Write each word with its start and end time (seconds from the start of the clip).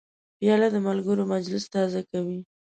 پیاله 0.37 0.67
د 0.73 0.75
ملګرو 0.87 1.23
مجلس 1.33 1.63
تازه 1.73 2.01
کوي. 2.11 2.39